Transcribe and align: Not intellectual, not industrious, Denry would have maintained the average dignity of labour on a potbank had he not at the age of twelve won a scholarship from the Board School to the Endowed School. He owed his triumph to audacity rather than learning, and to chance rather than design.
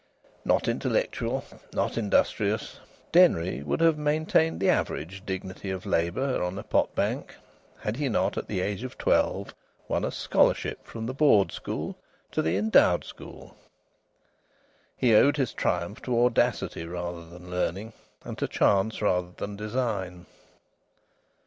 Not 0.43 0.67
intellectual, 0.67 1.45
not 1.73 1.95
industrious, 1.95 2.79
Denry 3.11 3.61
would 3.61 3.81
have 3.81 3.99
maintained 3.99 4.59
the 4.59 4.67
average 4.71 5.23
dignity 5.27 5.69
of 5.69 5.85
labour 5.85 6.41
on 6.41 6.57
a 6.57 6.63
potbank 6.63 7.35
had 7.81 7.97
he 7.97 8.09
not 8.09 8.35
at 8.35 8.47
the 8.47 8.61
age 8.61 8.81
of 8.81 8.97
twelve 8.97 9.53
won 9.87 10.03
a 10.03 10.09
scholarship 10.09 10.83
from 10.87 11.05
the 11.05 11.13
Board 11.13 11.51
School 11.51 11.95
to 12.31 12.41
the 12.41 12.57
Endowed 12.57 13.03
School. 13.03 13.55
He 14.97 15.13
owed 15.13 15.37
his 15.37 15.53
triumph 15.53 16.01
to 16.01 16.19
audacity 16.25 16.83
rather 16.87 17.23
than 17.29 17.51
learning, 17.51 17.93
and 18.23 18.35
to 18.39 18.47
chance 18.47 19.03
rather 19.03 19.33
than 19.37 19.55
design. 19.55 20.25